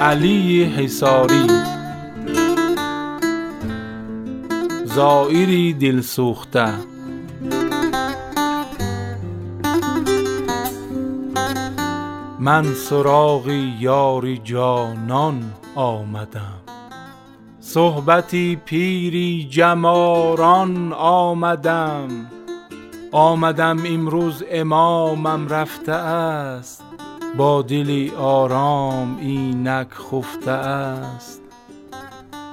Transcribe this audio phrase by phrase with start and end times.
[0.00, 1.46] علی حصاری.
[4.84, 6.68] زایری دل سوخته.
[12.40, 13.48] من سراغ
[13.80, 16.58] یاری جانان آمدم.
[17.60, 22.08] صحبتی پیری جم آران آمدم.
[23.12, 26.84] آمدم امروز امامم رفته است.
[27.36, 31.42] با دلی آرام اینک خفته است.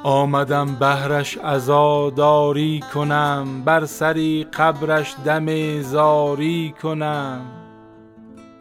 [0.04, 7.42] آمدم بهرش عزاداری کنم بر سری قبرش دم زاری کنم.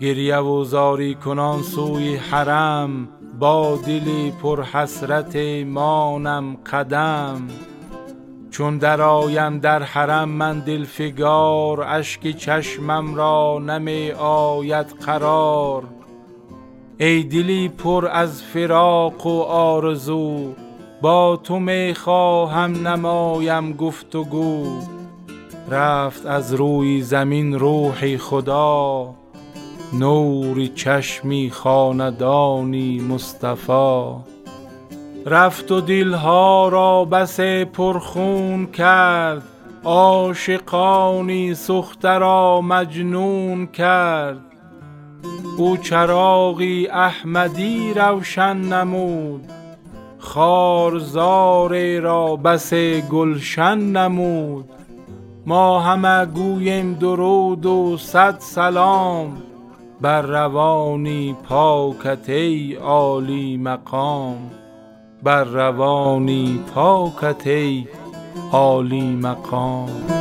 [0.00, 7.48] گریه و زاری کنان سوی حرم با دلی پر حسرت مانم قدم.
[8.50, 15.84] چون درآیم در حرم من دلفگار اشک چشمم را نمی آید قرار.
[16.98, 20.54] ای دلی پر از فراق و آرزو
[21.02, 24.80] با تو می خواهم نمایم گفت و گو
[25.70, 29.14] رفت از روی زمین روح خدا
[29.92, 34.14] نور چشمی خاندانی مصطفی.
[35.26, 37.40] رفت و دل ها را بس
[37.72, 39.42] پرخون کرد
[39.84, 44.53] عاشقانی سخته را مجنون کرد.
[45.58, 49.50] او چراغی احمدی روشن نمود
[50.24, 52.74] خارزار را بس
[53.10, 54.70] گلشن نمود.
[55.46, 59.42] ما همه گوییم درود و صد سلام
[60.00, 64.50] بر روانی پاکت ای عالی مقام.
[65.22, 67.86] بر روانی پاکت ای
[68.52, 70.13] عالی مقام.